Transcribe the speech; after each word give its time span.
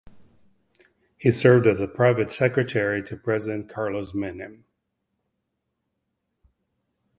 He 1.15 1.29
served 1.29 1.67
as 1.67 1.79
private 1.93 2.31
secretary 2.31 3.03
to 3.03 3.15
President 3.15 3.69
Carlos 3.69 4.13
Menem. 4.13 4.63